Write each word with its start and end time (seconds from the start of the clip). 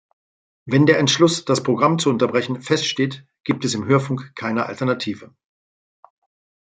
Wenn 0.65 0.87
der 0.87 0.97
Entschluss, 0.97 1.45
das 1.45 1.61
Programm 1.61 1.99
zu 1.99 2.09
unterbrechen, 2.09 2.59
feststeht, 2.59 3.23
gibt 3.43 3.63
es 3.65 3.75
im 3.75 3.85
Hörfunk 3.85 4.35
keine 4.35 4.65
Alternative. 4.65 5.35